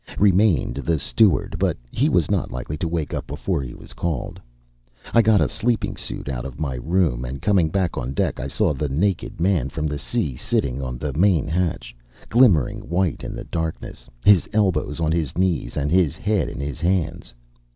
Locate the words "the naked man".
8.73-9.69